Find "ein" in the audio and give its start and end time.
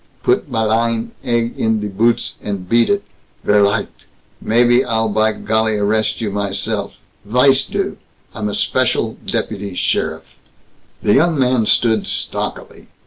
0.71-1.11